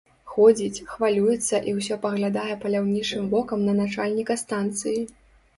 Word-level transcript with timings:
Ходзіць, 0.35 0.85
хвалюецца 0.93 1.59
і 1.71 1.75
ўсё 1.79 1.97
паглядае 2.05 2.55
паляўнічым 2.63 3.29
вокам 3.37 3.59
на 3.69 3.77
начальніка 3.81 4.39
станцыі. 4.45 4.99